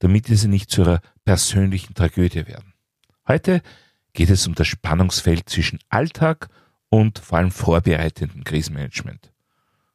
damit 0.00 0.28
diese 0.28 0.48
nicht 0.48 0.70
zu 0.70 0.82
ihrer 0.82 1.00
persönlichen 1.24 1.94
Tragödie 1.94 2.46
werden. 2.46 2.74
Heute 3.28 3.62
geht 4.12 4.30
es 4.30 4.46
um 4.46 4.54
das 4.54 4.66
Spannungsfeld 4.66 5.48
zwischen 5.48 5.78
Alltag 5.88 6.48
und 6.88 7.20
vor 7.20 7.38
allem 7.38 7.52
vorbereitendem 7.52 8.42
Krisenmanagement. 8.42 9.30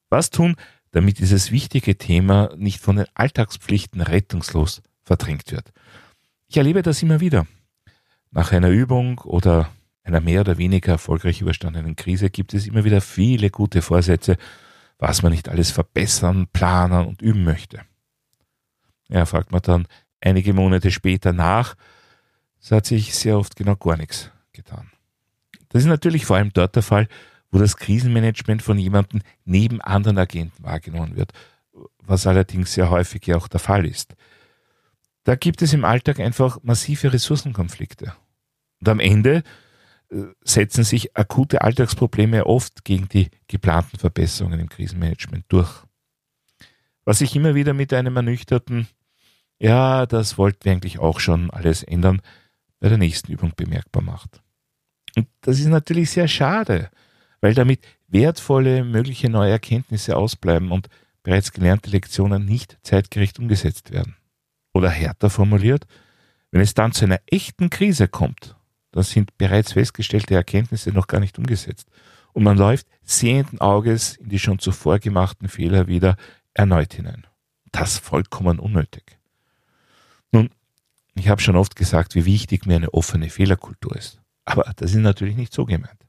Was 0.10 0.30
tun, 0.30 0.56
damit 0.92 1.20
dieses 1.20 1.52
wichtige 1.52 1.98
Thema 1.98 2.50
nicht 2.56 2.80
von 2.80 2.96
den 2.96 3.08
Alltagspflichten 3.14 4.00
rettungslos 4.02 4.82
verdrängt 5.04 5.52
wird? 5.52 5.74
Ich 6.48 6.56
erlebe 6.56 6.82
das 6.82 7.04
immer 7.04 7.20
wieder. 7.20 7.48
Nach 8.32 8.52
einer 8.52 8.70
Übung 8.70 9.20
oder 9.20 9.70
einer 10.04 10.22
mehr 10.22 10.42
oder 10.42 10.58
weniger 10.58 10.94
erfolgreich 10.94 11.42
überstandenen 11.42 11.96
Krise 11.96 12.30
gibt 12.30 12.54
es 12.54 12.68
immer 12.68 12.84
wieder 12.84 13.02
viele 13.02 13.50
gute 13.50 13.82
Vorsätze, 13.82 14.38
was 15.00 15.24
man 15.24 15.32
nicht 15.32 15.50
alles 15.50 15.72
verbessern, 15.72 16.48
planen 16.54 17.08
und 17.08 17.22
üben 17.22 17.44
möchte. 17.44 17.82
Ja, 19.10 19.26
fragt 19.26 19.52
man 19.52 19.62
dann 19.62 19.88
einige 20.22 20.54
Monate 20.54 20.92
später 20.92 21.34
nach, 21.34 21.76
so 22.60 22.76
hat 22.76 22.86
sich 22.86 23.14
sehr 23.16 23.38
oft 23.38 23.56
genau 23.56 23.76
gar 23.76 23.98
nichts 23.98 24.32
getan. 24.54 24.92
Das 25.70 25.84
ist 25.84 25.88
natürlich 25.88 26.26
vor 26.26 26.38
allem 26.38 26.52
dort 26.54 26.76
der 26.76 26.84
Fall, 26.84 27.08
wo 27.52 27.60
das 27.60 27.78
Krisenmanagement 27.78 28.62
von 28.62 28.78
jemandem 28.78 29.22
neben 29.44 29.82
anderen 29.82 30.18
Agenten 30.18 30.64
wahrgenommen 30.64 31.16
wird, 31.16 31.32
was 32.00 32.28
allerdings 32.28 32.74
sehr 32.74 32.90
häufig 32.90 33.26
ja 33.28 33.38
auch 33.38 33.48
der 33.48 33.60
Fall 33.60 33.86
ist. 33.86 34.16
Da 35.24 35.36
gibt 35.36 35.62
es 35.62 35.74
im 35.74 35.86
Alltag 35.86 36.20
einfach 36.20 36.60
massive 36.64 37.12
Ressourcenkonflikte. 37.14 38.14
Und 38.80 38.90
am 38.90 39.00
Ende 39.00 39.44
äh, 40.10 40.24
setzen 40.44 40.84
sich 40.84 41.18
akute 41.18 41.62
Alltagsprobleme 41.62 42.46
oft 42.46 42.86
gegen 42.86 43.10
die 43.10 43.30
geplanten 43.48 43.98
Verbesserungen 43.98 44.60
im 44.60 44.70
Krisenmanagement 44.70 45.46
durch. 45.50 45.84
Was 47.06 47.20
sich 47.20 47.36
immer 47.36 47.56
wieder 47.56 47.74
mit 47.74 47.94
einem 47.94 48.16
ernüchterten, 48.16 48.88
ja, 49.60 50.06
das 50.06 50.38
wollten 50.38 50.66
wir 50.66 50.72
eigentlich 50.74 51.00
auch 51.00 51.20
schon 51.20 51.50
alles 51.52 51.84
ändern, 51.84 52.22
bei 52.80 52.90
der 52.90 52.98
nächsten 52.98 53.32
Übung 53.32 53.54
bemerkbar 53.56 54.04
macht. 54.04 54.42
Und 55.16 55.28
das 55.42 55.60
ist 55.60 55.68
natürlich 55.68 56.12
sehr 56.12 56.28
schade, 56.28 56.90
weil 57.42 57.54
damit 57.54 57.80
wertvolle 58.08 58.84
mögliche 58.84 59.30
neue 59.30 59.52
Erkenntnisse 59.52 60.18
ausbleiben 60.18 60.72
und 60.72 60.90
bereits 61.24 61.52
gelernte 61.52 61.90
Lektionen 61.90 62.46
nicht 62.46 62.78
zeitgerecht 62.84 63.40
umgesetzt 63.40 63.92
werden. 63.92 64.16
Oder 64.74 64.90
härter 64.90 65.30
formuliert, 65.30 65.86
wenn 66.52 66.62
es 66.62 66.74
dann 66.74 66.92
zu 66.92 67.06
einer 67.06 67.22
echten 67.28 67.70
Krise 67.70 68.08
kommt, 68.08 68.56
dann 68.92 69.04
sind 69.04 69.38
bereits 69.38 69.74
festgestellte 69.74 70.36
Erkenntnisse 70.36 70.92
noch 70.92 71.08
gar 71.08 71.20
nicht 71.20 71.38
umgesetzt. 71.38 71.90
Und 72.34 72.44
man 72.44 72.58
läuft 72.58 72.88
sehenden 73.04 73.62
Auges 73.62 74.18
in 74.18 74.30
die 74.30 74.40
schon 74.40 74.60
zuvor 74.60 75.00
gemachten 75.00 75.48
Fehler 75.48 75.88
wieder 75.88 76.18
erneut 76.56 76.94
hinein. 76.96 77.28
Das 77.72 78.00
vollkommen 78.00 78.58
unnötig. 78.60 79.20
Nun, 80.32 80.50
ich 81.14 81.30
habe 81.30 81.42
schon 81.42 81.56
oft 81.56 81.76
gesagt, 81.76 82.16
wie 82.16 82.26
wichtig 82.26 82.66
mir 82.66 82.78
eine 82.78 82.94
offene 82.94 83.30
Fehlerkultur 83.30 83.96
ist. 83.96 84.22
Aber 84.46 84.72
das 84.76 84.92
ist 84.92 84.98
natürlich 84.98 85.36
nicht 85.36 85.54
so 85.54 85.66
gemeint. 85.66 86.06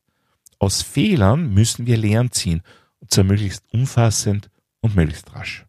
Aus 0.59 0.83
Fehlern 0.83 1.53
müssen 1.53 1.87
wir 1.87 1.97
Lehren 1.99 2.33
ziehen, 2.33 2.63
und 3.01 3.11
zwar 3.11 3.25
möglichst 3.25 3.65
umfassend 3.73 4.51
und 4.81 4.97
möglichst 4.97 5.35
rasch. 5.35 5.67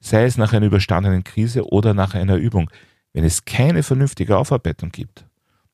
Sei 0.00 0.24
es 0.24 0.36
nach 0.36 0.52
einer 0.52 0.66
überstandenen 0.66 1.24
Krise 1.24 1.64
oder 1.68 1.94
nach 1.94 2.14
einer 2.14 2.36
Übung. 2.36 2.70
Wenn 3.12 3.24
es 3.24 3.44
keine 3.44 3.82
vernünftige 3.82 4.36
Aufarbeitung 4.36 4.90
gibt, 4.90 5.24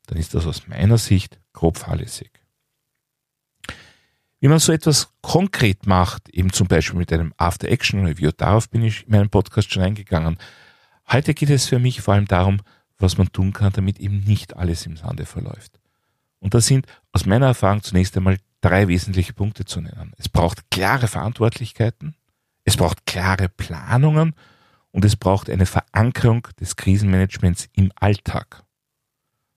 dann 0.07 0.17
ist 0.17 0.35
das 0.35 0.45
aus 0.45 0.67
meiner 0.67 0.97
Sicht 0.97 1.39
grob 1.53 1.77
fahrlässig. 1.77 2.31
Wie 4.41 4.47
man 4.47 4.57
so 4.57 4.73
etwas 4.73 5.13
konkret 5.21 5.85
macht, 5.85 6.27
eben 6.29 6.51
zum 6.51 6.67
Beispiel 6.67 6.97
mit 6.97 7.13
einem 7.13 7.31
After-Action-Review, 7.37 8.31
darauf 8.35 8.71
bin 8.71 8.81
ich 8.83 9.05
in 9.05 9.11
meinem 9.11 9.29
Podcast 9.29 9.71
schon 9.71 9.83
eingegangen. 9.83 10.39
Heute 11.11 11.35
geht 11.35 11.51
es 11.51 11.67
für 11.67 11.77
mich 11.77 12.01
vor 12.01 12.15
allem 12.15 12.25
darum, 12.25 12.59
was 12.97 13.19
man 13.19 13.31
tun 13.31 13.53
kann, 13.53 13.71
damit 13.71 13.99
eben 13.99 14.23
nicht 14.23 14.55
alles 14.57 14.87
im 14.87 14.97
Sande 14.97 15.27
verläuft. 15.27 15.79
Und 16.39 16.55
da 16.55 16.59
sind 16.59 16.87
aus 17.11 17.27
meiner 17.27 17.45
Erfahrung 17.45 17.83
zunächst 17.83 18.17
einmal 18.17 18.39
drei 18.61 18.87
wesentliche 18.87 19.33
Punkte 19.33 19.63
zu 19.63 19.79
nennen. 19.79 20.13
Es 20.17 20.27
braucht 20.27 20.71
klare 20.71 21.07
Verantwortlichkeiten, 21.07 22.15
es 22.63 22.77
braucht 22.77 23.05
klare 23.05 23.47
Planungen 23.47 24.33
und 24.89 25.05
es 25.05 25.15
braucht 25.15 25.51
eine 25.51 25.67
Verankerung 25.67 26.47
des 26.59 26.77
Krisenmanagements 26.77 27.69
im 27.73 27.91
Alltag. 27.95 28.63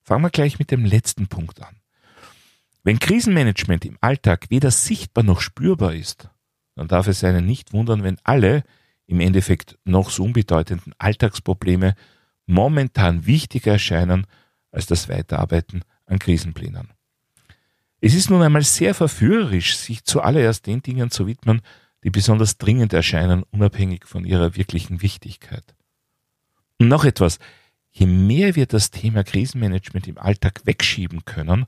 Fangen 0.02 0.24
wir 0.24 0.30
gleich 0.30 0.58
mit 0.58 0.70
dem 0.70 0.84
letzten 0.84 1.26
Punkt 1.26 1.62
an. 1.62 1.76
Wenn 2.84 2.98
Krisenmanagement 2.98 3.86
im 3.86 3.96
Alltag 4.02 4.50
weder 4.50 4.70
sichtbar 4.70 5.24
noch 5.24 5.40
spürbar 5.40 5.94
ist, 5.94 6.28
dann 6.74 6.86
darf 6.86 7.06
es 7.08 7.24
einen 7.24 7.46
nicht 7.46 7.72
wundern, 7.72 8.02
wenn 8.02 8.18
alle 8.24 8.62
im 9.06 9.20
Endeffekt 9.20 9.78
noch 9.84 10.10
so 10.10 10.24
unbedeutenden 10.24 10.92
Alltagsprobleme 10.98 11.94
momentan 12.46 13.24
wichtiger 13.24 13.72
erscheinen 13.72 14.26
als 14.70 14.84
das 14.86 15.08
Weiterarbeiten 15.08 15.82
an 16.04 16.18
Krisenplänen. 16.18 16.90
Es 18.02 18.14
ist 18.14 18.28
nun 18.28 18.42
einmal 18.42 18.62
sehr 18.62 18.92
verführerisch, 18.92 19.76
sich 19.78 20.04
zuallererst 20.04 20.66
den 20.66 20.82
Dingen 20.82 21.10
zu 21.10 21.26
widmen, 21.26 21.62
die 22.02 22.10
besonders 22.10 22.58
dringend 22.58 22.92
erscheinen, 22.92 23.44
unabhängig 23.50 24.04
von 24.04 24.26
ihrer 24.26 24.56
wirklichen 24.56 25.00
Wichtigkeit. 25.00 25.64
Und 26.78 26.88
noch 26.88 27.06
etwas, 27.06 27.38
je 27.92 28.04
mehr 28.06 28.56
wir 28.56 28.66
das 28.66 28.90
Thema 28.90 29.24
Krisenmanagement 29.24 30.06
im 30.06 30.18
Alltag 30.18 30.66
wegschieben 30.66 31.24
können, 31.24 31.64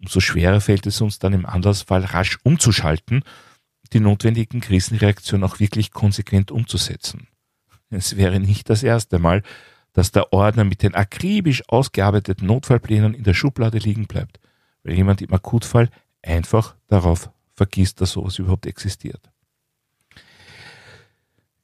umso 0.00 0.20
schwerer 0.20 0.60
fällt 0.60 0.86
es 0.86 1.00
uns 1.00 1.18
dann 1.18 1.32
im 1.32 1.46
Andersfall 1.46 2.04
rasch 2.04 2.38
umzuschalten, 2.42 3.22
die 3.92 4.00
notwendigen 4.00 4.60
Krisenreaktionen 4.60 5.48
auch 5.48 5.60
wirklich 5.60 5.90
konsequent 5.92 6.50
umzusetzen. 6.50 7.28
Es 7.90 8.16
wäre 8.16 8.38
nicht 8.38 8.68
das 8.68 8.82
erste 8.82 9.18
Mal, 9.18 9.42
dass 9.92 10.12
der 10.12 10.32
Ordner 10.32 10.64
mit 10.64 10.82
den 10.82 10.94
akribisch 10.94 11.62
ausgearbeiteten 11.68 12.46
Notfallplänen 12.46 13.14
in 13.14 13.24
der 13.24 13.34
Schublade 13.34 13.78
liegen 13.78 14.06
bleibt, 14.06 14.38
weil 14.82 14.94
jemand 14.94 15.22
im 15.22 15.32
Akutfall 15.32 15.88
einfach 16.22 16.76
darauf 16.86 17.30
vergisst, 17.54 18.00
dass 18.00 18.12
sowas 18.12 18.38
überhaupt 18.38 18.66
existiert. 18.66 19.30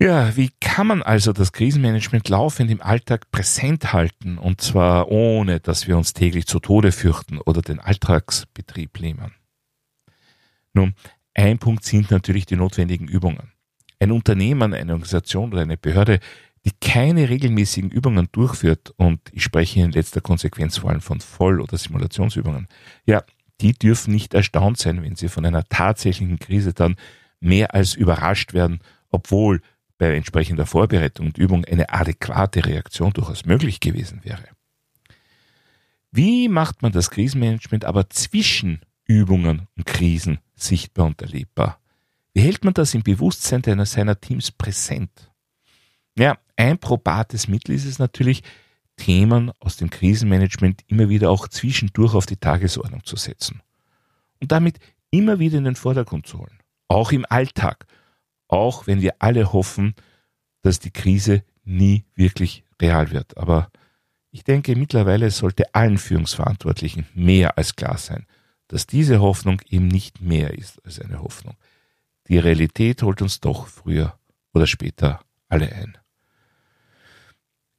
Ja, 0.05 0.37
wie 0.37 0.51
kann 0.61 0.89
man 0.89 1.03
also 1.03 1.33
das 1.33 1.53
Krisenmanagement 1.53 2.29
laufend 2.29 2.71
im 2.71 2.83
Alltag 2.83 3.31
präsent 3.31 3.95
halten 3.95 4.37
und 4.37 4.61
zwar 4.61 5.09
ohne, 5.09 5.61
dass 5.61 5.89
wir 5.89 5.97
uns 5.97 6.13
täglich 6.13 6.45
zu 6.45 6.61
Tode 6.61 6.93
fürchten 6.93 7.39
oder 7.39 7.63
den 7.63 7.81
Alltagsbetrieb 7.81 8.99
lähmen? 8.99 9.33
Nun, 10.75 10.93
ein 11.33 11.59
Punkt 11.59 11.85
sind 11.85 12.11
natürlich 12.11 12.45
die 12.45 12.57
notwendigen 12.57 13.09
Übungen. 13.09 13.53
Ein 13.99 14.13
Unternehmen, 14.13 14.75
eine 14.75 14.93
Organisation 14.93 15.55
oder 15.55 15.63
eine 15.63 15.79
Behörde 15.79 16.21
die 16.67 16.73
keine 16.83 17.31
regelmäßigen 17.31 17.91
Übungen 17.91 18.29
durchführt, 18.31 18.93
und 18.97 19.21
ich 19.33 19.43
spreche 19.43 19.81
in 19.81 19.91
letzter 19.91 20.21
Konsequenz 20.21 20.77
vor 20.77 20.91
allem 20.91 21.01
von 21.01 21.21
Voll- 21.21 21.63
oder 21.63 21.79
Simulationsübungen, 21.79 22.69
ja, 23.07 23.23
die 23.63 23.73
dürfen 23.73 24.13
nicht 24.13 24.35
erstaunt 24.35 24.77
sein, 24.77 25.03
wenn 25.03 25.17
sie 25.17 25.29
von 25.29 25.47
einer 25.47 25.65
tatsächlichen 25.65 26.39
Krise 26.39 26.75
dann 26.75 26.97
mehr 27.41 27.75
als 27.75 27.95
überrascht 27.95 28.53
werden, 28.53 28.81
obwohl 29.11 29.63
bei 29.99 30.15
entsprechender 30.15 30.67
Vorbereitung 30.67 31.27
und 31.27 31.39
Übung 31.39 31.65
eine 31.65 31.91
adäquate 31.91 32.65
Reaktion 32.65 33.13
durchaus 33.13 33.45
möglich 33.45 33.81
gewesen 33.81 34.21
wäre. 34.25 34.49
Wie 36.11 36.49
macht 36.49 36.83
man 36.83 36.93
das 36.93 37.11
Krisenmanagement 37.11 37.85
aber 37.85 38.09
zwischen 38.11 38.81
Übungen 39.07 39.69
und 39.77 39.87
Krisen 39.87 40.39
sichtbar 40.55 41.07
und 41.07 41.21
erlebbar? 41.21 41.81
Wie 42.33 42.43
hält 42.43 42.65
man 42.65 42.75
das 42.75 42.95
im 42.95 43.03
Bewusstsein 43.03 43.63
seiner 43.85 44.21
Teams 44.21 44.51
präsent? 44.51 45.31
Ja, 46.17 46.39
ein 46.57 46.79
probates 46.79 47.49
Mittel 47.49 47.75
ist 47.75 47.85
es 47.85 47.99
natürlich, 47.99 48.43
Themen 48.97 49.51
aus 49.59 49.77
dem 49.77 49.91
Krisenmanagement 49.91 50.83
immer 50.87 51.09
wieder 51.09 51.31
auch 51.31 51.49
zwischendurch 51.49 52.15
auf 52.15 52.27
die 52.27 52.37
Tagesordnung 52.37 53.05
zu 53.05 53.17
setzen. 53.17 53.61
Und 54.41 54.53
damit 54.53 54.79
immer 55.11 55.39
wieder 55.39 55.59
in 55.59 55.65
den 55.65 55.77
Vordergrund 55.77 56.27
zu 56.27 56.39
holen. 56.39 56.59
Auch 56.89 57.13
im 57.13 57.27
Alltag. 57.29 57.87
Auch 58.49 58.87
wenn 58.87 59.01
wir 59.01 59.17
alle 59.19 59.53
hoffen, 59.53 59.95
dass 60.63 60.79
die 60.79 60.91
Krise 60.91 61.43
nie 61.65 62.05
wirklich 62.15 62.65
real 62.81 63.11
wird. 63.11 63.37
Aber 63.37 63.71
ich 64.31 64.45
denke, 64.45 64.77
mittlerweile 64.77 65.31
sollte 65.31 65.75
allen 65.75 65.99
Führungsverantwortlichen 65.99 67.07
mehr 67.15 67.57
als 67.57 67.77
klar 67.77 67.99
sein, 67.99 68.27
dass 68.69 68.87
diese 68.87 69.21
Hoffnung 69.21 69.61
eben 69.69 69.89
nicht 69.89 70.21
mehr 70.21 70.55
ist 70.55 70.85
als 70.85 71.01
eine 71.01 71.21
Hoffnung. 71.21 71.57
Die 72.29 72.39
Realität 72.39 73.03
holt 73.03 73.23
uns 73.23 73.41
doch 73.41 73.67
früher 73.67 74.19
oder 74.53 74.67
später 74.67 75.21
alle 75.49 75.71
ein. 75.71 75.99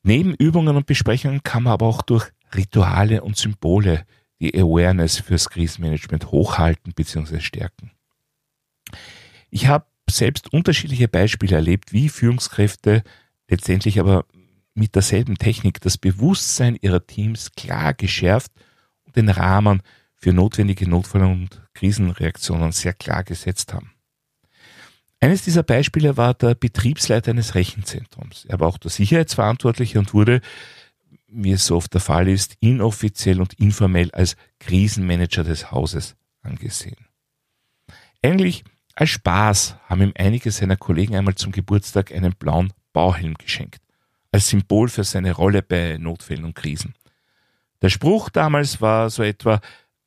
Neben 0.04 0.36
Übungen 0.36 0.76
und 0.76 0.86
Besprechungen 0.86 1.42
kann 1.42 1.64
man 1.64 1.74
aber 1.74 1.88
auch 1.88 2.04
durch 2.04 2.32
Rituale 2.54 3.24
und 3.24 3.38
Symbole 3.38 4.06
die 4.40 4.54
Awareness 4.56 5.20
fürs 5.20 5.50
Krisenmanagement 5.50 6.32
hochhalten 6.32 6.94
bzw. 6.94 7.40
stärken. 7.40 7.92
Ich 9.50 9.68
habe 9.68 9.88
selbst 10.10 10.54
unterschiedliche 10.54 11.08
Beispiele 11.08 11.56
erlebt, 11.56 11.94
wie 11.94 12.10
Führungskräfte 12.10 13.04
letztendlich 13.48 14.00
aber 14.00 14.26
mit 14.74 14.96
derselben 14.96 15.38
Technik 15.38 15.82
das 15.82 15.98
Bewusstsein 15.98 16.78
ihrer 16.80 17.06
Teams 17.06 17.52
klar 17.54 17.94
geschärft 17.94 18.52
und 19.06 19.16
den 19.16 19.30
Rahmen 19.30 19.82
für 20.16 20.34
notwendige 20.34 20.90
Notfall- 20.90 21.24
und 21.24 21.62
Krisenreaktionen 21.74 22.72
sehr 22.72 22.94
klar 22.94 23.24
gesetzt 23.24 23.74
haben. 23.74 23.92
Eines 25.20 25.44
dieser 25.44 25.64
Beispiele 25.64 26.18
war 26.18 26.34
der 26.34 26.56
Betriebsleiter 26.56 27.32
eines 27.32 27.56
Rechenzentrums. 27.56 28.46
Er 28.46 28.60
war 28.60 28.68
auch 28.68 28.78
der 28.78 28.92
Sicherheitsverantwortliche 28.92 29.98
und 29.98 30.14
wurde, 30.14 30.42
wie 31.28 31.52
es 31.52 31.66
so 31.66 31.78
oft 31.78 31.94
der 31.94 32.02
Fall 32.02 32.28
ist, 32.28 32.58
inoffiziell 32.60 33.42
und 33.42 33.54
informell 33.54 34.12
als 34.12 34.36
Krisenmanager 34.60 35.44
des 35.44 35.72
Hauses 35.72 36.16
angesehen. 36.42 37.08
Eigentlich 38.22 38.64
als 38.96 39.10
Spaß 39.10 39.76
haben 39.88 40.02
ihm 40.02 40.14
einige 40.18 40.52
seiner 40.52 40.78
Kollegen 40.78 41.16
einmal 41.16 41.36
zum 41.36 41.52
Geburtstag 41.52 42.14
einen 42.14 42.34
blauen 42.34 42.72
Bauhelm 42.94 43.34
geschenkt, 43.36 43.82
als 44.32 44.48
Symbol 44.48 44.88
für 44.88 45.04
seine 45.04 45.34
Rolle 45.34 45.62
bei 45.62 45.98
Notfällen 45.98 46.46
und 46.46 46.56
Krisen. 46.56 46.96
Der 47.82 47.90
Spruch 47.90 48.30
damals 48.30 48.80
war 48.80 49.10
so 49.10 49.22
etwa, 49.22 49.60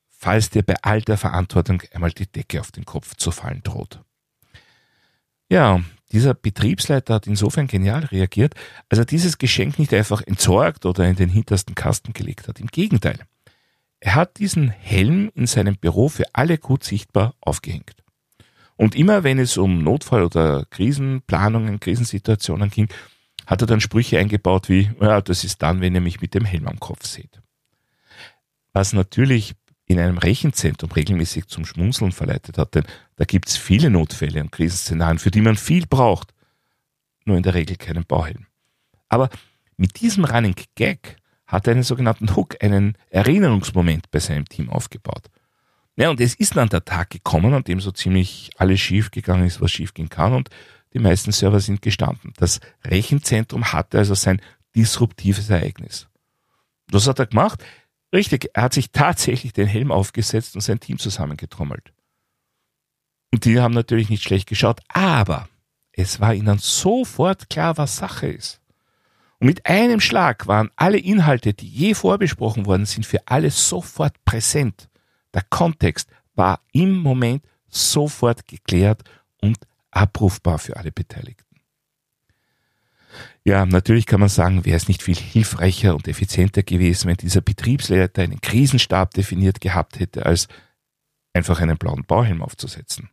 falls 0.08 0.49
dir 0.49 0.62
bei 0.62 0.75
all 0.82 1.02
der 1.02 1.19
Verantwortung 1.19 1.82
einmal 1.93 2.12
die 2.12 2.26
Decke 2.26 2.61
auf 2.61 2.73
den 2.73 2.87
Kopf 2.87 3.14
zu 3.14 3.31
fallen 3.31 3.62
droht. 3.62 4.00
Ja, 5.50 5.82
dieser 6.11 6.32
Betriebsleiter 6.32 7.14
hat 7.14 7.26
insofern 7.26 7.67
genial 7.67 8.06
reagiert, 8.06 8.55
als 8.88 8.99
er 8.99 9.05
dieses 9.05 9.37
Geschenk 9.37 9.79
nicht 9.79 9.93
einfach 9.93 10.23
entsorgt 10.23 10.87
oder 10.87 11.06
in 11.06 11.17
den 11.17 11.29
hintersten 11.29 11.75
Kasten 11.75 12.14
gelegt 12.14 12.49
hat. 12.49 12.58
Im 12.58 12.69
Gegenteil. 12.69 13.19
Er 14.00 14.14
hat 14.14 14.38
diesen 14.38 14.70
Helm 14.70 15.31
in 15.35 15.46
seinem 15.46 15.76
Büro 15.76 16.08
für 16.08 16.25
alle 16.32 16.56
gut 16.56 16.85
sichtbar 16.85 17.35
aufgehängt. 17.40 17.96
Und 18.79 18.95
immer 18.95 19.25
wenn 19.25 19.41
es 19.41 19.59
um 19.59 19.83
Notfall- 19.83 20.23
oder 20.23 20.65
Krisenplanungen, 20.71 21.81
Krisensituationen 21.81 22.71
ging, 22.71 22.89
hat 23.45 23.61
er 23.61 23.67
dann 23.67 23.81
Sprüche 23.81 24.21
eingebaut 24.21 24.69
wie, 24.69 24.93
ja, 25.01 25.21
das 25.21 25.43
ist 25.43 25.63
dann, 25.63 25.81
wenn 25.81 25.97
ihr 25.97 26.01
mich 26.01 26.21
mit 26.21 26.33
dem 26.33 26.45
Helm 26.45 26.69
am 26.69 26.79
Kopf 26.79 27.05
seht. 27.05 27.43
Was 28.73 28.93
natürlich 28.93 29.55
in 29.87 29.99
einem 29.99 30.17
Rechenzentrum 30.17 30.93
regelmäßig 30.93 31.49
zum 31.49 31.65
Schmunzeln 31.65 32.13
verleitet 32.13 32.57
hat, 32.57 32.77
denn 32.77 32.85
da 33.17 33.25
gibt 33.25 33.49
es 33.49 33.57
viele 33.57 33.91
Notfälle 33.91 34.41
und 34.41 34.53
Krisenszenarien, 34.53 35.19
für 35.19 35.33
die 35.33 35.41
man 35.41 35.57
viel 35.57 35.87
braucht, 35.87 36.33
nur 37.25 37.37
in 37.37 37.43
der 37.43 37.55
Regel 37.55 37.77
keinen 37.77 38.05
Bauhelm. 38.05 38.47
Aber 39.09 39.29
mit 39.77 40.01
diesem 40.01 40.25
Running 40.25 40.55
Gag 40.77 41.17
hat 41.49 41.67
er 41.67 41.73
einen 41.73 41.83
sogenannten 41.83 42.37
Hook, 42.37 42.63
einen 42.63 42.97
Erinnerungsmoment 43.11 44.09
bei 44.13 44.21
seinem 44.21 44.49
Team 44.49 44.71
aufgebaut. 44.71 45.31
Ja, 45.99 46.11
und 46.11 46.21
es 46.21 46.37
ist 46.37 46.55
dann 46.55 46.69
der 46.69 46.85
Tag 46.85 47.11
gekommen, 47.11 47.53
an 47.55 47.65
dem 47.65 47.81
so 47.81 47.91
ziemlich 47.91 48.50
alles 48.56 48.79
schief 48.79 49.11
gegangen 49.11 49.45
ist, 49.45 49.61
was 49.61 49.73
schief 49.73 49.95
gehen 49.95 50.09
kann 50.09 50.33
und 50.33 50.49
die 50.95 51.00
meisten 51.00 51.33
Server 51.33 51.59
sind 51.59 51.83
gestanden. 51.83 52.33
Das 52.37 52.61
Rechenzentrum 52.85 53.73
hatte 53.73 53.99
also 53.99 54.15
sein 54.15 54.41
disruptives 54.77 55.50
Ereignis. 55.50 56.06
Was 56.87 57.09
hat 57.09 57.19
er 57.19 57.27
gemacht? 57.27 57.65
Richtig, 58.15 58.49
er 58.55 58.62
hat 58.62 58.75
sich 58.75 58.93
tatsächlich 58.93 59.53
den 59.53 59.67
Helm 59.67 59.91
aufgesetzt 59.91 60.55
und 60.55 60.61
sein 60.61 60.79
Team 60.79 60.99
zusammengetrommelt. 60.99 61.93
Und 63.33 63.45
die 63.45 63.59
haben 63.61 63.75
natürlich 63.75 64.09
nicht 64.09 64.23
schlecht 64.23 64.49
geschaut, 64.49 64.81
aber 64.87 65.49
es 65.91 66.21
war 66.21 66.33
ihnen 66.33 66.59
sofort 66.59 67.50
klar, 67.50 67.77
was 67.77 67.97
Sache 67.97 68.29
ist. 68.29 68.61
Und 69.41 69.49
mit 69.49 69.67
einem 69.67 69.99
Schlag 69.99 70.47
waren 70.47 70.71
alle 70.77 70.99
Inhalte, 70.99 71.55
die 71.55 71.69
je 71.69 71.95
vorbesprochen 71.95 72.67
worden 72.67 72.87
sind, 72.87 73.05
für 73.05 73.27
alle 73.27 73.50
sofort 73.50 74.15
präsent. 74.25 74.89
Der 75.38 75.44
Kontext 75.50 76.11
war 76.35 76.62
im 76.73 76.96
Moment 76.96 77.44
sofort 77.69 78.49
geklärt 78.49 79.05
und 79.40 79.56
abrufbar 79.93 80.58
für 80.58 80.76
alle 80.76 80.90
Beteiligten. 80.90 81.61
Ja, 83.44 83.64
natürlich 83.64 84.06
kann 84.06 84.19
man 84.19 84.31
sagen, 84.31 84.64
wäre 84.64 84.76
es 84.76 84.88
nicht 84.88 85.00
viel 85.00 85.14
hilfreicher 85.14 85.94
und 85.94 86.08
effizienter 86.08 86.64
gewesen, 86.64 87.06
wenn 87.06 87.19
dieser 87.19 87.40
Betriebsleiter 87.40 88.23
einen 88.23 88.40
Krisenstab 88.40 89.14
definiert 89.14 89.61
gehabt 89.61 90.00
hätte, 90.00 90.26
als 90.26 90.49
einfach 91.35 91.61
einen 91.61 91.79
blauen 91.79 92.05
Bauhelm 92.05 92.43
aufzusetzen. 92.43 93.08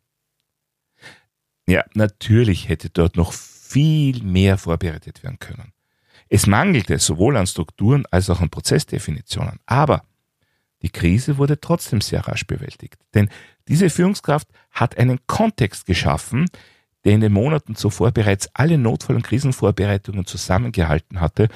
Ja, 1.67 1.85
natürlich 1.93 2.69
hätte 2.69 2.89
dort 2.89 3.17
noch 3.17 3.33
viel 3.33 4.23
mehr 4.23 4.57
vorbereitet 4.57 5.21
werden 5.21 5.37
können. 5.37 5.73
Es 6.27 6.47
mangelte 6.47 6.97
sowohl 6.97 7.37
an 7.37 7.45
Strukturen 7.45 8.07
als 8.09 8.31
auch 8.31 8.41
an 8.41 8.49
Prozessdefinitionen. 8.49 9.59
Aber 9.67 10.03
die 10.85 10.91
Krise 10.91 11.39
wurde 11.39 11.59
trotzdem 11.59 11.99
sehr 11.99 12.27
rasch 12.27 12.45
bewältigt. 12.45 12.99
Denn 13.15 13.27
diese 13.67 13.89
Führungskraft 13.89 14.47
hat 14.69 14.99
einen 14.99 15.19
Kontext 15.25 15.87
geschaffen, 15.87 16.45
der 17.03 17.13
in 17.13 17.21
den 17.21 17.33
Monaten 17.33 17.75
zuvor 17.75 18.11
bereits 18.11 18.51
alle 18.53 18.77
Notfall- 18.77 19.15
und 19.15 19.23
Krisenvorbereitungen 19.23 20.27
zusammengehalten 20.27 21.21
hatte 21.21 21.49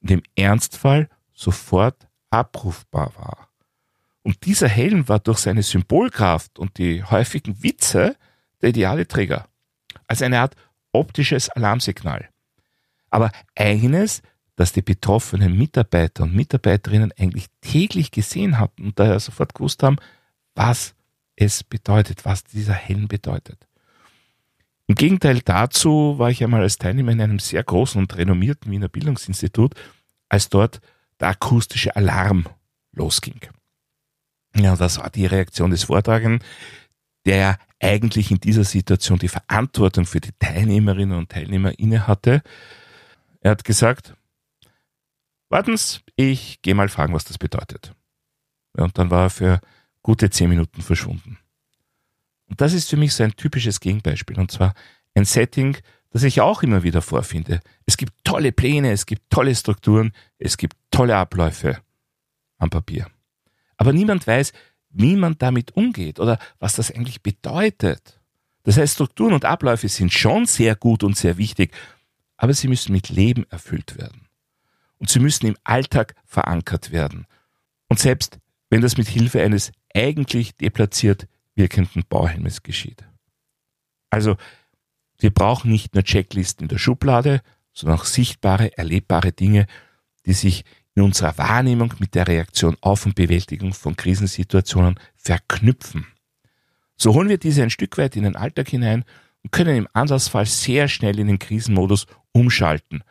und 0.00 0.12
im 0.12 0.22
Ernstfall 0.36 1.08
sofort 1.34 2.06
abrufbar 2.30 3.12
war. 3.16 3.48
Und 4.22 4.44
dieser 4.44 4.68
Helm 4.68 5.08
war 5.08 5.18
durch 5.18 5.38
seine 5.38 5.64
Symbolkraft 5.64 6.56
und 6.56 6.78
die 6.78 7.02
häufigen 7.02 7.60
Witze 7.64 8.14
der 8.62 8.68
ideale 8.68 9.08
Träger. 9.08 9.48
Als 10.06 10.22
eine 10.22 10.38
Art 10.38 10.54
optisches 10.92 11.48
Alarmsignal. 11.48 12.28
Aber 13.10 13.32
eines, 13.56 14.22
das 14.56 14.72
die 14.72 14.82
betroffenen 14.82 15.56
Mitarbeiter 15.56 16.24
und 16.24 16.34
Mitarbeiterinnen 16.34 17.12
eigentlich 17.18 17.46
täglich 17.60 18.10
gesehen 18.10 18.58
hatten 18.58 18.86
und 18.86 18.98
daher 18.98 19.20
sofort 19.20 19.54
gewusst 19.54 19.82
haben, 19.82 19.96
was 20.54 20.94
es 21.36 21.62
bedeutet, 21.62 22.24
was 22.24 22.44
dieser 22.44 22.72
Helm 22.72 23.06
bedeutet. 23.08 23.66
Im 24.86 24.94
Gegenteil 24.94 25.40
dazu 25.40 26.18
war 26.18 26.30
ich 26.30 26.42
einmal 26.42 26.62
als 26.62 26.78
Teilnehmer 26.78 27.12
in 27.12 27.20
einem 27.20 27.38
sehr 27.38 27.62
großen 27.62 28.00
und 28.00 28.16
renommierten 28.16 28.70
Wiener 28.70 28.88
Bildungsinstitut, 28.88 29.74
als 30.28 30.48
dort 30.48 30.80
der 31.20 31.28
akustische 31.28 31.94
Alarm 31.94 32.46
losging. 32.92 33.40
Ja, 34.54 34.76
das 34.76 34.98
war 34.98 35.10
die 35.10 35.26
Reaktion 35.26 35.70
des 35.70 35.84
Vortragenden, 35.84 36.40
der 37.26 37.58
eigentlich 37.80 38.30
in 38.30 38.38
dieser 38.38 38.64
Situation 38.64 39.18
die 39.18 39.28
Verantwortung 39.28 40.06
für 40.06 40.20
die 40.20 40.32
Teilnehmerinnen 40.38 41.18
und 41.18 41.28
Teilnehmer 41.28 41.78
inne 41.78 42.06
hatte. 42.06 42.42
Er 43.40 43.50
hat 43.50 43.64
gesagt, 43.64 44.14
warten's, 45.48 46.02
ich 46.16 46.62
gehe 46.62 46.74
mal 46.74 46.88
fragen, 46.88 47.14
was 47.14 47.24
das 47.24 47.38
bedeutet. 47.38 47.92
Und 48.72 48.98
dann 48.98 49.10
war 49.10 49.24
er 49.24 49.30
für 49.30 49.60
gute 50.02 50.30
zehn 50.30 50.48
Minuten 50.48 50.82
verschwunden. 50.82 51.38
Und 52.48 52.60
das 52.60 52.72
ist 52.72 52.90
für 52.90 52.96
mich 52.96 53.12
so 53.12 53.24
ein 53.24 53.34
typisches 53.34 53.80
Gegenbeispiel. 53.80 54.38
Und 54.38 54.50
zwar 54.50 54.74
ein 55.14 55.24
Setting, 55.24 55.76
das 56.10 56.22
ich 56.22 56.40
auch 56.40 56.62
immer 56.62 56.82
wieder 56.82 57.02
vorfinde. 57.02 57.60
Es 57.84 57.96
gibt 57.96 58.12
tolle 58.24 58.52
Pläne, 58.52 58.92
es 58.92 59.06
gibt 59.06 59.28
tolle 59.30 59.54
Strukturen, 59.54 60.12
es 60.38 60.56
gibt 60.56 60.76
tolle 60.90 61.16
Abläufe 61.16 61.78
am 62.58 62.70
Papier. 62.70 63.08
Aber 63.76 63.92
niemand 63.92 64.26
weiß, 64.26 64.52
wie 64.90 65.16
man 65.16 65.36
damit 65.38 65.76
umgeht 65.76 66.20
oder 66.20 66.38
was 66.58 66.76
das 66.76 66.90
eigentlich 66.90 67.22
bedeutet. 67.22 68.20
Das 68.62 68.78
heißt, 68.78 68.94
Strukturen 68.94 69.34
und 69.34 69.44
Abläufe 69.44 69.88
sind 69.88 70.12
schon 70.12 70.46
sehr 70.46 70.74
gut 70.74 71.04
und 71.04 71.16
sehr 71.16 71.36
wichtig, 71.36 71.74
aber 72.36 72.54
sie 72.54 72.68
müssen 72.68 72.92
mit 72.92 73.10
Leben 73.10 73.44
erfüllt 73.50 73.98
werden. 73.98 74.25
Und 74.98 75.10
sie 75.10 75.20
müssen 75.20 75.46
im 75.46 75.56
Alltag 75.64 76.14
verankert 76.24 76.90
werden. 76.90 77.26
Und 77.88 77.98
selbst 77.98 78.38
wenn 78.70 78.80
das 78.80 78.96
mit 78.96 79.08
Hilfe 79.08 79.42
eines 79.42 79.72
eigentlich 79.94 80.56
deplatziert 80.56 81.28
wirkenden 81.54 82.04
Bauhelmes 82.08 82.62
geschieht. 82.62 83.04
Also, 84.10 84.36
wir 85.18 85.30
brauchen 85.30 85.70
nicht 85.70 85.94
nur 85.94 86.04
Checklisten 86.04 86.64
in 86.64 86.68
der 86.68 86.78
Schublade, 86.78 87.40
sondern 87.72 87.98
auch 87.98 88.04
sichtbare, 88.04 88.76
erlebbare 88.76 89.32
Dinge, 89.32 89.66
die 90.26 90.32
sich 90.32 90.64
in 90.94 91.02
unserer 91.02 91.36
Wahrnehmung 91.38 91.94
mit 91.98 92.14
der 92.14 92.26
Reaktion 92.26 92.76
auf 92.80 93.06
und 93.06 93.14
Bewältigung 93.14 93.72
von 93.72 93.96
Krisensituationen 93.96 94.98
verknüpfen. 95.14 96.06
So 96.96 97.14
holen 97.14 97.28
wir 97.28 97.38
diese 97.38 97.62
ein 97.62 97.70
Stück 97.70 97.98
weit 97.98 98.16
in 98.16 98.24
den 98.24 98.36
Alltag 98.36 98.68
hinein 98.68 99.04
und 99.42 99.52
können 99.52 99.76
im 99.76 99.88
Anlassfall 99.92 100.46
sehr 100.46 100.88
schnell 100.88 101.18
in 101.18 101.26
den 101.26 101.38
Krisenmodus 101.38 102.06
umschalten, 102.32 103.02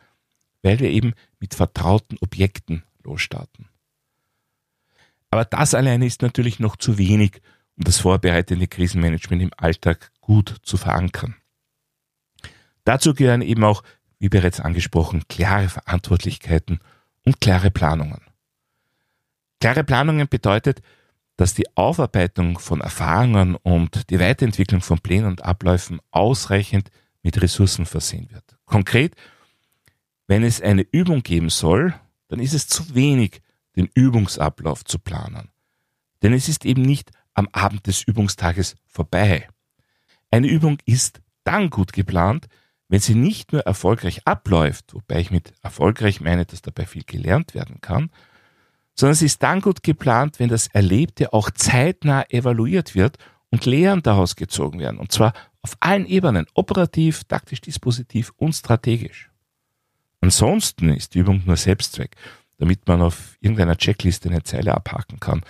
weil 0.66 0.80
wir 0.80 0.90
eben 0.90 1.14
mit 1.38 1.54
vertrauten 1.54 2.18
Objekten 2.20 2.82
losstarten. 3.04 3.68
Aber 5.30 5.44
das 5.44 5.74
alleine 5.74 6.06
ist 6.06 6.22
natürlich 6.22 6.58
noch 6.58 6.74
zu 6.74 6.98
wenig, 6.98 7.40
um 7.76 7.84
das 7.84 7.98
vorbereitende 7.98 8.66
Krisenmanagement 8.66 9.42
im 9.42 9.52
Alltag 9.56 10.10
gut 10.20 10.56
zu 10.62 10.76
verankern. 10.76 11.36
Dazu 12.82 13.14
gehören 13.14 13.42
eben 13.42 13.62
auch, 13.62 13.84
wie 14.18 14.28
bereits 14.28 14.58
angesprochen, 14.58 15.22
klare 15.28 15.68
Verantwortlichkeiten 15.68 16.80
und 17.24 17.40
klare 17.40 17.70
Planungen. 17.70 18.22
Klare 19.60 19.84
Planungen 19.84 20.26
bedeutet, 20.26 20.82
dass 21.36 21.54
die 21.54 21.76
Aufarbeitung 21.76 22.58
von 22.58 22.80
Erfahrungen 22.80 23.54
und 23.54 24.10
die 24.10 24.18
Weiterentwicklung 24.18 24.80
von 24.80 24.98
Plänen 24.98 25.28
und 25.28 25.44
Abläufen 25.44 26.00
ausreichend 26.10 26.90
mit 27.22 27.40
Ressourcen 27.40 27.86
versehen 27.86 28.32
wird. 28.32 28.56
Konkret, 28.64 29.14
wenn 30.26 30.42
es 30.42 30.60
eine 30.60 30.82
Übung 30.82 31.22
geben 31.22 31.50
soll, 31.50 31.94
dann 32.28 32.40
ist 32.40 32.54
es 32.54 32.66
zu 32.66 32.94
wenig, 32.94 33.42
den 33.76 33.88
Übungsablauf 33.94 34.84
zu 34.84 34.98
planen. 34.98 35.50
Denn 36.22 36.32
es 36.32 36.48
ist 36.48 36.64
eben 36.64 36.82
nicht 36.82 37.10
am 37.34 37.48
Abend 37.52 37.86
des 37.86 38.02
Übungstages 38.02 38.76
vorbei. 38.86 39.48
Eine 40.30 40.48
Übung 40.48 40.78
ist 40.86 41.20
dann 41.44 41.70
gut 41.70 41.92
geplant, 41.92 42.48
wenn 42.88 43.00
sie 43.00 43.14
nicht 43.14 43.52
nur 43.52 43.62
erfolgreich 43.62 44.26
abläuft, 44.26 44.94
wobei 44.94 45.20
ich 45.20 45.30
mit 45.30 45.52
erfolgreich 45.62 46.20
meine, 46.20 46.46
dass 46.46 46.62
dabei 46.62 46.86
viel 46.86 47.04
gelernt 47.04 47.54
werden 47.54 47.80
kann, 47.80 48.10
sondern 48.94 49.14
sie 49.14 49.26
ist 49.26 49.42
dann 49.42 49.60
gut 49.60 49.82
geplant, 49.82 50.38
wenn 50.38 50.48
das 50.48 50.68
Erlebte 50.68 51.32
auch 51.32 51.50
zeitnah 51.50 52.24
evaluiert 52.30 52.94
wird 52.94 53.18
und 53.50 53.66
Lehren 53.66 54.02
daraus 54.02 54.36
gezogen 54.36 54.78
werden. 54.78 54.98
Und 54.98 55.12
zwar 55.12 55.32
auf 55.62 55.76
allen 55.80 56.06
Ebenen, 56.06 56.46
operativ, 56.54 57.24
taktisch, 57.24 57.60
dispositiv 57.60 58.32
und 58.36 58.54
strategisch. 58.54 59.30
Ansonsten 60.26 60.88
ist 60.88 61.14
die 61.14 61.20
Übung 61.20 61.44
nur 61.46 61.56
Selbstzweck, 61.56 62.16
damit 62.58 62.88
man 62.88 63.00
auf 63.00 63.36
irgendeiner 63.38 63.76
Checkliste 63.76 64.28
eine 64.28 64.42
Zeile 64.42 64.74
abhaken 64.74 65.20
kann. 65.20 65.44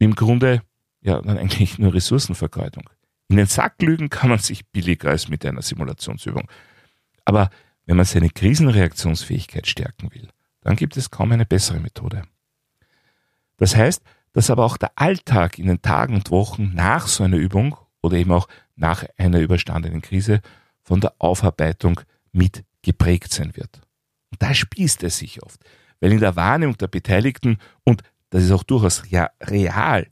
Im 0.00 0.16
Grunde 0.16 0.62
ja 1.00 1.22
dann 1.22 1.38
eigentlich 1.38 1.78
nur 1.78 1.94
Ressourcenvergeudung. 1.94 2.90
In 3.28 3.36
den 3.36 3.46
Sack 3.46 3.80
lügen 3.80 4.10
kann 4.10 4.30
man 4.30 4.40
sich 4.40 4.66
billiger 4.66 5.10
als 5.10 5.28
mit 5.28 5.46
einer 5.46 5.62
Simulationsübung. 5.62 6.48
Aber 7.24 7.50
wenn 7.84 7.96
man 7.96 8.04
seine 8.04 8.28
Krisenreaktionsfähigkeit 8.28 9.68
stärken 9.68 10.12
will, 10.12 10.28
dann 10.60 10.74
gibt 10.74 10.96
es 10.96 11.12
kaum 11.12 11.30
eine 11.30 11.46
bessere 11.46 11.78
Methode. 11.78 12.24
Das 13.58 13.76
heißt, 13.76 14.02
dass 14.32 14.50
aber 14.50 14.64
auch 14.64 14.76
der 14.76 14.90
Alltag 14.96 15.56
in 15.56 15.68
den 15.68 15.82
Tagen 15.82 16.16
und 16.16 16.32
Wochen 16.32 16.72
nach 16.74 17.06
so 17.06 17.22
einer 17.22 17.36
Übung 17.36 17.76
oder 18.02 18.16
eben 18.16 18.32
auch 18.32 18.48
nach 18.74 19.04
einer 19.18 19.38
überstandenen 19.38 20.02
Krise 20.02 20.40
von 20.82 21.00
der 21.00 21.14
Aufarbeitung 21.20 22.00
mit 22.32 22.64
geprägt 22.82 23.30
sein 23.30 23.54
wird. 23.54 23.85
Und 24.30 24.42
da 24.42 24.54
spießt 24.54 25.02
es 25.04 25.18
sich 25.18 25.42
oft, 25.42 25.60
weil 26.00 26.12
in 26.12 26.20
der 26.20 26.36
Wahrnehmung 26.36 26.76
der 26.78 26.88
Beteiligten, 26.88 27.58
und 27.84 28.02
das 28.30 28.44
ist 28.44 28.50
auch 28.50 28.64
durchaus 28.64 29.02
ja, 29.08 29.30
real, 29.42 30.06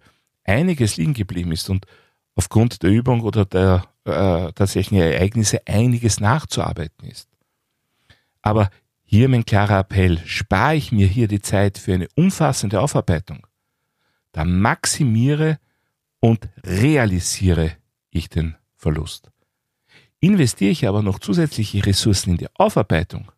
einiges 0.44 0.97
liegen 0.97 1.14
geblieben 1.14 1.52
ist 1.52 1.68
und 1.71 1.87
aufgrund 2.35 2.83
der 2.83 2.90
Übung 2.90 3.23
oder 3.23 3.44
der 3.44 3.87
äh, 4.04 4.52
tatsächlichen 4.52 4.99
Ereignisse 4.99 5.66
einiges 5.66 6.21
nachzuarbeiten 6.21 7.09
ist. 7.09 7.28
Aber 8.42 8.71
hier 9.04 9.28
mein 9.28 9.44
klarer 9.44 9.80
Appell, 9.80 10.18
spare 10.26 10.76
ich 10.76 10.92
mir 10.92 11.06
hier 11.06 11.28
die 11.28 11.40
Zeit 11.40 11.78
für 11.78 11.94
eine 11.94 12.09
umfassende 12.14 12.80
Aufarbeitung, 12.80 13.47
dann 14.33 14.61
maximiere 14.61 15.59
und 16.21 16.49
realisiere 16.64 17.73
ich 18.11 18.28
den 18.28 18.56
Verlust. 18.76 19.30
Investiere 20.21 20.71
ich 20.71 20.88
aber 20.88 21.02
noch 21.02 21.18
zusätzliche 21.18 21.85
Ressourcen 21.87 22.30
in 22.30 22.37
die 22.38 22.49
Aufarbeitung, 22.54 23.30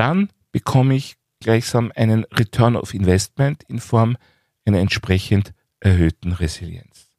dann 0.00 0.30
bekomme 0.50 0.94
ich 0.94 1.16
gleichsam 1.40 1.92
einen 1.94 2.24
Return 2.24 2.74
of 2.74 2.94
Investment 2.94 3.64
in 3.64 3.80
Form 3.80 4.16
einer 4.64 4.78
entsprechend 4.78 5.52
erhöhten 5.78 6.32
Resilienz. 6.32 7.10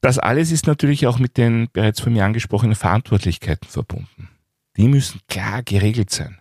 Das 0.00 0.18
alles 0.18 0.50
ist 0.50 0.66
natürlich 0.66 1.06
auch 1.06 1.18
mit 1.18 1.36
den 1.36 1.68
bereits 1.70 2.00
von 2.00 2.14
mir 2.14 2.24
angesprochenen 2.24 2.76
Verantwortlichkeiten 2.76 3.68
verbunden. 3.68 4.30
Die 4.78 4.88
müssen 4.88 5.20
klar 5.28 5.62
geregelt 5.62 6.08
sein. 6.08 6.40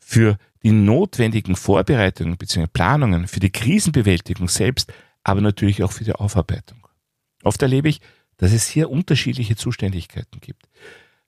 Für 0.00 0.36
die 0.64 0.72
notwendigen 0.72 1.54
Vorbereitungen 1.54 2.36
bzw. 2.36 2.66
Planungen, 2.66 3.28
für 3.28 3.40
die 3.40 3.50
Krisenbewältigung 3.50 4.48
selbst, 4.48 4.92
aber 5.22 5.40
natürlich 5.40 5.84
auch 5.84 5.92
für 5.92 6.04
die 6.04 6.14
Aufarbeitung. 6.14 6.88
Oft 7.44 7.62
erlebe 7.62 7.88
ich, 7.88 8.00
dass 8.38 8.52
es 8.52 8.66
hier 8.66 8.90
unterschiedliche 8.90 9.54
Zuständigkeiten 9.54 10.40
gibt, 10.40 10.68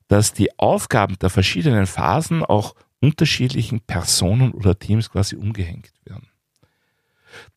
dass 0.08 0.32
die 0.32 0.58
Aufgaben 0.58 1.18
der 1.18 1.30
verschiedenen 1.30 1.86
Phasen 1.86 2.44
auch 2.44 2.74
unterschiedlichen 3.00 3.80
Personen 3.80 4.52
oder 4.52 4.78
Teams 4.78 5.10
quasi 5.10 5.36
umgehängt 5.36 5.92
werden. 6.04 6.28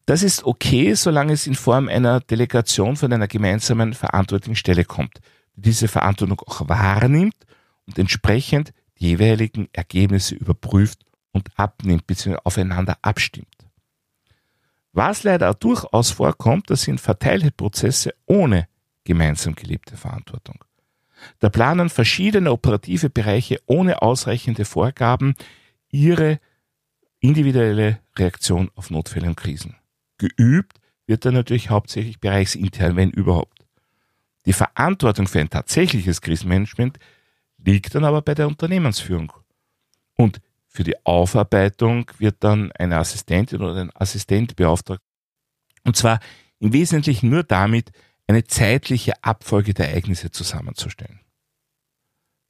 Das 0.05 0.23
ist 0.23 0.43
okay, 0.43 0.93
solange 0.95 1.33
es 1.33 1.47
in 1.47 1.55
Form 1.55 1.87
einer 1.87 2.19
Delegation 2.19 2.95
von 2.95 3.13
einer 3.13 3.27
gemeinsamen 3.27 3.93
verantwortlichen 3.93 4.55
Stelle 4.55 4.83
kommt, 4.83 5.21
die 5.55 5.61
diese 5.61 5.87
Verantwortung 5.87 6.39
auch 6.41 6.67
wahrnimmt 6.67 7.35
und 7.85 7.97
entsprechend 7.99 8.73
die 8.99 9.09
jeweiligen 9.09 9.69
Ergebnisse 9.71 10.35
überprüft 10.35 11.05
und 11.31 11.49
abnimmt 11.57 12.07
bzw. 12.07 12.37
aufeinander 12.43 12.97
abstimmt. 13.01 13.47
Was 14.91 15.23
leider 15.23 15.53
durchaus 15.53 16.11
vorkommt, 16.11 16.69
das 16.69 16.81
sind 16.81 16.99
verteilte 16.99 17.51
Prozesse 17.51 18.13
ohne 18.25 18.67
gemeinsam 19.03 19.55
gelebte 19.55 19.95
Verantwortung. 19.95 20.63
Da 21.39 21.49
planen 21.49 21.89
verschiedene 21.89 22.51
operative 22.51 23.09
Bereiche 23.09 23.59
ohne 23.65 24.01
ausreichende 24.01 24.65
Vorgaben 24.65 25.35
ihre 25.89 26.39
individuelle 27.19 27.99
Reaktion 28.17 28.69
auf 28.75 28.89
Notfälle 28.89 29.27
und 29.27 29.35
Krisen. 29.35 29.75
Geübt 30.17 30.79
wird 31.07 31.25
dann 31.25 31.33
natürlich 31.33 31.69
hauptsächlich 31.69 32.19
bereichsintern, 32.19 32.95
wenn 32.95 33.09
überhaupt. 33.09 33.65
Die 34.45 34.53
Verantwortung 34.53 35.27
für 35.27 35.39
ein 35.39 35.49
tatsächliches 35.49 36.21
Krisenmanagement 36.21 36.97
liegt 37.57 37.93
dann 37.93 38.05
aber 38.05 38.21
bei 38.21 38.35
der 38.35 38.47
Unternehmensführung. 38.47 39.33
Und 40.15 40.39
für 40.67 40.83
die 40.83 41.05
Aufarbeitung 41.05 42.09
wird 42.19 42.37
dann 42.39 42.71
eine 42.73 42.97
Assistentin 42.97 43.61
oder 43.61 43.81
ein 43.81 43.91
Assistent 43.95 44.55
beauftragt. 44.55 45.01
Und 45.83 45.95
zwar 45.95 46.19
im 46.59 46.73
Wesentlichen 46.73 47.29
nur 47.29 47.43
damit, 47.43 47.91
eine 48.29 48.45
zeitliche 48.45 49.23
Abfolge 49.23 49.73
der 49.73 49.89
Ereignisse 49.89 50.29
zusammenzustellen. 50.29 51.19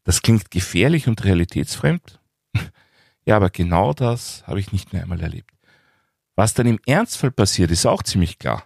Das 0.04 0.22
klingt 0.22 0.52
gefährlich 0.52 1.08
und 1.08 1.24
realitätsfremd. 1.24 2.20
Ja, 3.26 3.36
aber 3.36 3.52
genau 3.52 3.94
das 3.94 4.48
habe 4.48 4.60
ich 4.60 4.72
nicht 4.72 4.92
mehr 4.92 5.04
einmal 5.04 5.22
erlebt. 5.22 5.52
Was 6.36 6.56
dann 6.56 6.66
im 6.66 6.80
Ernstfall 6.88 7.30
passiert, 7.30 7.70
ist 7.70 7.86
auch 7.86 8.02
ziemlich 8.02 8.40
klar. 8.40 8.64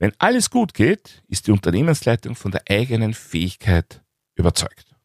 Wenn 0.00 0.12
alles 0.18 0.50
gut 0.50 0.74
geht, 0.74 1.22
ist 1.28 1.46
die 1.46 1.52
Unternehmensleitung 1.52 2.34
von 2.34 2.50
der 2.50 2.62
eigenen 2.68 3.14
Fähigkeit 3.14 4.02
überzeugt. 4.34 4.96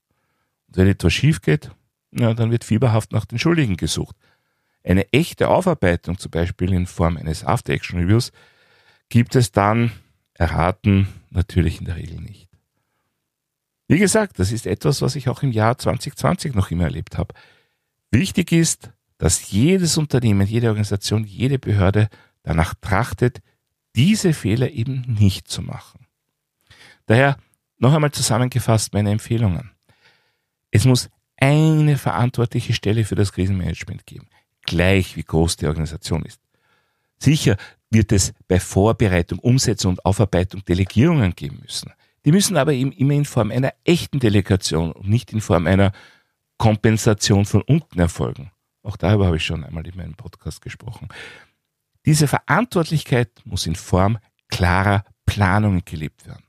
Und 0.67 0.77
wenn 0.77 0.88
etwas 0.88 1.13
schief 1.13 1.41
geht, 1.41 1.69
ja, 2.12 2.34
dann 2.34 2.50
wird 2.50 2.63
fieberhaft 2.63 3.12
nach 3.12 3.25
den 3.25 3.38
Schuldigen 3.38 3.77
gesucht. 3.77 4.15
Eine 4.84 5.12
echte 5.13 5.50
Aufarbeitung, 5.50 6.17
zum 6.17 6.31
Beispiel 6.31 6.74
in 6.74 6.88
Form 6.88 7.17
eines 7.17 7.46
After-Action-Reviews, 7.46 8.31
gibt 9.10 9.36
es 9.36 9.51
dann 9.51 9.91
erraten 10.39 11.08
natürlich 11.29 11.79
in 11.79 11.86
der 11.86 11.98
Regel 11.98 12.19
nicht. 12.22 12.48
Wie 13.88 14.00
gesagt, 14.00 14.39
das 14.39 14.51
ist 14.51 14.65
etwas, 14.65 15.01
was 15.01 15.15
ich 15.15 15.27
auch 15.29 15.43
im 15.43 15.51
Jahr 15.51 15.77
2020 15.77 16.55
noch 16.55 16.72
immer 16.72 16.86
erlebt 16.86 17.17
habe. 17.17 17.36
Wichtig 18.10 18.51
ist, 18.51 18.91
dass 19.17 19.51
jedes 19.51 19.98
Unternehmen, 19.98 20.48
jede 20.48 20.69
Organisation, 20.69 21.25
jede 21.25 21.60
Behörde 21.60 22.08
danach 22.43 22.74
trachtet, 22.75 23.41
diese 23.96 24.34
Fehler 24.34 24.72
eben 24.72 25.01
nicht 25.01 25.50
zu 25.50 25.62
machen. 25.62 26.05
Daher 27.05 27.38
noch 27.77 27.93
einmal 27.93 28.12
zusammengefasst 28.12 28.93
meine 28.93 29.12
Empfehlungen. 29.12 29.72
Es 30.72 30.86
muss 30.86 31.10
eine 31.38 31.98
verantwortliche 31.98 32.74
Stelle 32.74 33.03
für 33.03 33.15
das 33.15 33.34
Krisenmanagement 33.34 34.05
geben, 34.05 34.27
gleich 34.62 35.17
wie 35.17 35.24
groß 35.24 35.58
die 35.58 35.67
Organisation 35.67 36.24
ist. 36.24 36.39
Sicher 37.19 37.57
wird 37.89 38.11
es 38.11 38.33
bei 38.47 38.59
Vorbereitung, 38.59 39.39
Umsetzung 39.39 39.91
und 39.91 40.05
Aufarbeitung 40.05 40.63
Delegierungen 40.65 41.35
geben 41.35 41.59
müssen. 41.61 41.91
Die 42.25 42.31
müssen 42.31 42.57
aber 42.57 42.73
eben 42.73 42.91
immer 42.91 43.13
in 43.13 43.25
Form 43.25 43.51
einer 43.51 43.73
echten 43.83 44.19
Delegation 44.19 44.91
und 44.91 45.07
nicht 45.07 45.31
in 45.31 45.41
Form 45.41 45.67
einer 45.67 45.91
Kompensation 46.57 47.45
von 47.45 47.61
unten 47.61 47.99
erfolgen. 47.99 48.51
Auch 48.83 48.97
darüber 48.97 49.27
habe 49.27 49.38
ich 49.38 49.45
schon 49.45 49.63
einmal 49.63 49.88
in 49.88 49.95
meinem 49.95 50.15
Podcast 50.15 50.61
gesprochen. 50.61 51.07
Diese 52.05 52.27
Verantwortlichkeit 52.27 53.29
muss 53.45 53.65
in 53.65 53.75
Form 53.75 54.17
klarer 54.49 55.03
Planungen 55.25 55.83
gelebt 55.85 56.25
werden. 56.27 56.43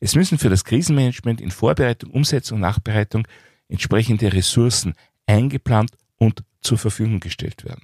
Es 0.00 0.14
müssen 0.14 0.38
für 0.38 0.48
das 0.48 0.64
Krisenmanagement 0.64 1.40
in 1.40 1.50
Vorbereitung, 1.50 2.10
Umsetzung, 2.10 2.60
Nachbereitung 2.60 3.26
entsprechende 3.68 4.32
Ressourcen 4.32 4.94
eingeplant 5.26 5.92
und 6.18 6.42
zur 6.60 6.78
Verfügung 6.78 7.20
gestellt 7.20 7.64
werden. 7.64 7.82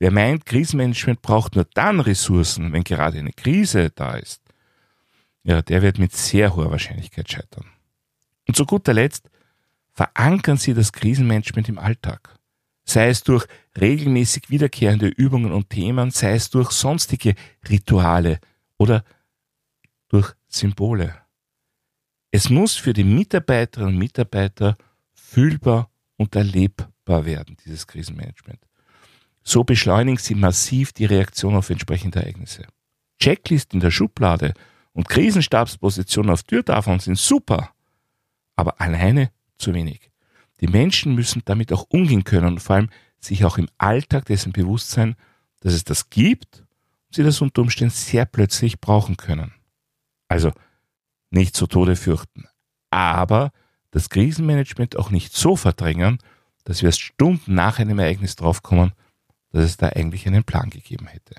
Wer 0.00 0.10
meint, 0.10 0.46
Krisenmanagement 0.46 1.20
braucht 1.20 1.54
nur 1.54 1.66
dann 1.74 2.00
Ressourcen, 2.00 2.72
wenn 2.72 2.84
gerade 2.84 3.18
eine 3.18 3.32
Krise 3.32 3.90
da 3.90 4.14
ist, 4.14 4.42
ja, 5.44 5.60
der 5.60 5.82
wird 5.82 5.98
mit 5.98 6.16
sehr 6.16 6.56
hoher 6.56 6.70
Wahrscheinlichkeit 6.70 7.30
scheitern. 7.30 7.66
Und 8.48 8.56
zu 8.56 8.64
guter 8.64 8.94
Letzt, 8.94 9.30
verankern 9.92 10.56
Sie 10.56 10.72
das 10.72 10.92
Krisenmanagement 10.92 11.68
im 11.68 11.78
Alltag. 11.78 12.34
Sei 12.84 13.08
es 13.08 13.22
durch 13.22 13.46
regelmäßig 13.78 14.48
wiederkehrende 14.48 15.06
Übungen 15.06 15.52
und 15.52 15.68
Themen, 15.68 16.10
sei 16.10 16.32
es 16.32 16.48
durch 16.48 16.70
sonstige 16.70 17.34
Rituale 17.68 18.40
oder 18.78 19.04
durch 20.08 20.32
Symbole. 20.48 21.14
Es 22.30 22.48
muss 22.48 22.74
für 22.76 22.94
die 22.94 23.04
Mitarbeiterinnen 23.04 23.94
und 23.94 23.98
Mitarbeiter 23.98 24.78
fühlbar 25.12 25.90
und 26.16 26.34
erlebbar 26.34 27.26
werden, 27.26 27.58
dieses 27.64 27.86
Krisenmanagement. 27.86 28.69
So 29.42 29.64
beschleunigen 29.64 30.18
sie 30.18 30.34
massiv 30.34 30.92
die 30.92 31.06
Reaktion 31.06 31.56
auf 31.56 31.70
entsprechende 31.70 32.20
Ereignisse. 32.20 32.66
Checklist 33.18 33.74
in 33.74 33.80
der 33.80 33.90
Schublade 33.90 34.54
und 34.92 35.08
Krisenstabspositionen 35.08 36.30
auf 36.30 36.42
Türtafeln 36.42 37.00
sind 37.00 37.18
super, 37.18 37.70
aber 38.56 38.80
alleine 38.80 39.30
zu 39.58 39.74
wenig. 39.74 40.10
Die 40.60 40.68
Menschen 40.68 41.14
müssen 41.14 41.42
damit 41.44 41.72
auch 41.72 41.86
umgehen 41.88 42.24
können 42.24 42.46
und 42.46 42.60
vor 42.60 42.76
allem 42.76 42.90
sich 43.18 43.44
auch 43.44 43.58
im 43.58 43.68
Alltag 43.78 44.26
dessen 44.26 44.52
bewusst 44.52 44.90
sein, 44.90 45.16
dass 45.60 45.74
es 45.74 45.84
das 45.84 46.10
gibt 46.10 46.60
und 46.60 47.14
sie 47.14 47.22
das 47.22 47.40
unter 47.40 47.62
Umständen 47.62 47.94
sehr 47.94 48.24
plötzlich 48.24 48.80
brauchen 48.80 49.16
können. 49.16 49.52
Also 50.28 50.52
nicht 51.30 51.54
zu 51.54 51.66
Tode 51.66 51.96
fürchten, 51.96 52.46
aber 52.90 53.52
das 53.90 54.08
Krisenmanagement 54.08 54.96
auch 54.96 55.10
nicht 55.10 55.34
so 55.34 55.56
verdrängen, 55.56 56.18
dass 56.64 56.82
wir 56.82 56.88
erst 56.88 57.00
Stunden 57.00 57.54
nach 57.54 57.78
einem 57.78 57.98
Ereignis 57.98 58.36
draufkommen, 58.36 58.92
dass 59.52 59.64
es 59.64 59.76
da 59.76 59.88
eigentlich 59.88 60.26
einen 60.26 60.44
Plan 60.44 60.70
gegeben 60.70 61.06
hätte. 61.06 61.36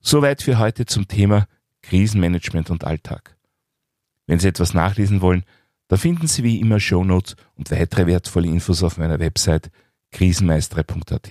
Soweit 0.00 0.42
für 0.42 0.58
heute 0.58 0.86
zum 0.86 1.08
Thema 1.08 1.46
Krisenmanagement 1.82 2.70
und 2.70 2.84
Alltag. 2.84 3.36
Wenn 4.26 4.38
Sie 4.38 4.48
etwas 4.48 4.74
nachlesen 4.74 5.20
wollen, 5.20 5.44
da 5.88 5.96
finden 5.96 6.26
Sie 6.26 6.42
wie 6.42 6.60
immer 6.60 6.80
Shownotes 6.80 7.36
und 7.54 7.70
weitere 7.70 8.06
wertvolle 8.06 8.48
Infos 8.48 8.82
auf 8.82 8.98
meiner 8.98 9.20
Website 9.20 9.70
krisenmeistere.at. 10.10 11.30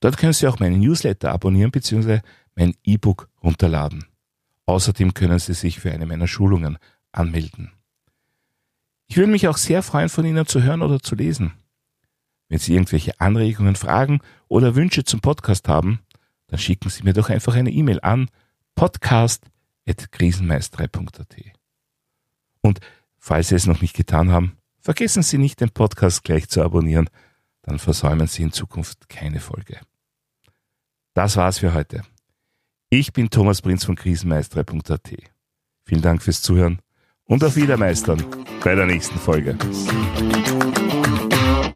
Dort 0.00 0.16
können 0.16 0.32
Sie 0.32 0.46
auch 0.46 0.58
meinen 0.58 0.80
Newsletter 0.80 1.32
abonnieren 1.32 1.70
bzw. 1.70 2.20
mein 2.54 2.74
E-Book 2.84 3.28
runterladen. 3.42 4.06
Außerdem 4.66 5.14
können 5.14 5.38
Sie 5.38 5.54
sich 5.54 5.80
für 5.80 5.90
eine 5.92 6.06
meiner 6.06 6.28
Schulungen 6.28 6.78
anmelden. 7.12 7.72
Ich 9.08 9.16
würde 9.16 9.32
mich 9.32 9.48
auch 9.48 9.56
sehr 9.56 9.82
freuen, 9.82 10.08
von 10.08 10.24
Ihnen 10.24 10.46
zu 10.46 10.62
hören 10.62 10.82
oder 10.82 11.00
zu 11.00 11.16
lesen. 11.16 11.52
Wenn 12.50 12.58
Sie 12.58 12.74
irgendwelche 12.74 13.18
Anregungen, 13.20 13.76
Fragen 13.76 14.20
oder 14.48 14.74
Wünsche 14.74 15.04
zum 15.04 15.20
Podcast 15.20 15.68
haben, 15.68 16.00
dann 16.48 16.58
schicken 16.58 16.90
Sie 16.90 17.04
mir 17.04 17.12
doch 17.12 17.30
einfach 17.30 17.54
eine 17.54 17.70
E-Mail 17.70 18.00
an 18.00 18.28
podcast.krisenmeister.at. 18.74 21.36
Und 22.60 22.80
falls 23.18 23.48
Sie 23.48 23.54
es 23.54 23.66
noch 23.66 23.80
nicht 23.80 23.94
getan 23.94 24.32
haben, 24.32 24.56
vergessen 24.80 25.22
Sie 25.22 25.38
nicht, 25.38 25.60
den 25.60 25.70
Podcast 25.70 26.24
gleich 26.24 26.48
zu 26.48 26.60
abonnieren, 26.62 27.08
dann 27.62 27.78
versäumen 27.78 28.26
Sie 28.26 28.42
in 28.42 28.52
Zukunft 28.52 29.08
keine 29.08 29.38
Folge. 29.38 29.78
Das 31.14 31.36
war's 31.36 31.60
für 31.60 31.72
heute. 31.72 32.02
Ich 32.88 33.12
bin 33.12 33.30
Thomas 33.30 33.62
Prinz 33.62 33.84
von 33.84 33.94
krisenmeister.at. 33.94 35.14
Vielen 35.84 36.02
Dank 36.02 36.20
fürs 36.20 36.42
Zuhören 36.42 36.82
und 37.26 37.44
auf 37.44 37.54
Wiedermeistern 37.54 38.26
bei 38.64 38.74
der 38.74 38.86
nächsten 38.86 39.20
Folge. 39.20 39.56